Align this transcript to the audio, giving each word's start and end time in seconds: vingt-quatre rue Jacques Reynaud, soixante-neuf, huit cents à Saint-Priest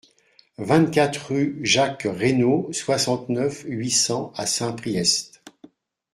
vingt-quatre 0.57 1.27
rue 1.27 1.59
Jacques 1.61 2.07
Reynaud, 2.09 2.73
soixante-neuf, 2.73 3.61
huit 3.67 3.91
cents 3.91 4.31
à 4.35 4.47
Saint-Priest 4.47 5.43